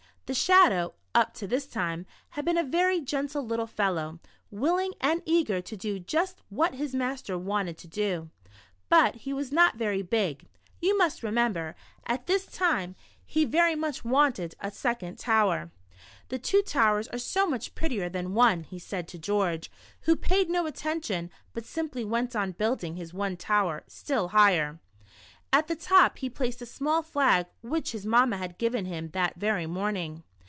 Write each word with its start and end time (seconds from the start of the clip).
The 0.27 0.35
Shadow, 0.35 0.93
up 1.13 1.33
to 1.33 1.45
this 1.45 1.67
time, 1.67 2.05
had 2.29 2.45
been 2.45 2.57
a 2.57 2.63
\ery 2.77 3.01
gentle 3.01 3.43
little 3.45 3.67
fellow, 3.67 4.19
willing 4.49 4.93
and 5.01 5.21
eager 5.25 5.59
to 5.59 5.75
do 5.75 5.99
just 5.99 6.41
what 6.47 6.75
his 6.75 6.95
master 6.95 7.37
wanted 7.37 7.77
to 7.79 7.89
do, 7.89 8.29
but 8.87 9.15
he 9.15 9.33
was 9.33 9.51
not 9.51 9.75
very 9.75 10.01
big, 10.01 10.47
you 10.79 10.97
must 10.97 11.21
remember, 11.21 11.75
and 12.05 12.21
this 12.27 12.45
time 12.45 12.95
he 13.25 13.43
very 13.43 13.75
92 13.75 13.81
The 13.81 13.81
Shadow. 13.81 13.81
much 13.81 14.03
wanted 14.05 14.55
a 14.61 14.71
second 14.71 15.19
tower. 15.19 15.69
Two 16.41 16.61
towers 16.61 17.09
are 17.09 17.19
so 17.19 17.45
much 17.45 17.75
prettier 17.75 18.07
than 18.07 18.33
one," 18.33 18.63
he 18.63 18.79
said 18.79 19.09
to 19.09 19.19
George, 19.19 19.69
who 20.03 20.15
paid 20.15 20.49
no 20.49 20.65
attention, 20.65 21.29
but 21.51 21.65
simply 21.65 22.05
went 22.05 22.37
on 22.37 22.53
building 22.53 22.95
his 22.95 23.13
one 23.13 23.35
tower 23.35 23.83
still 23.87 24.29
higher. 24.29 24.79
At 25.53 25.67
the 25.67 25.75
top 25.75 26.19
he 26.19 26.29
placed 26.29 26.61
a 26.61 26.65
small 26.65 27.01
flag 27.03 27.45
which 27.61 27.91
his 27.91 28.05
mamma 28.05 28.37
had 28.37 28.57
given 28.57 28.85
him 28.85 29.09
that 29.09 29.35
very 29.35 29.65
morning. 29.65 30.23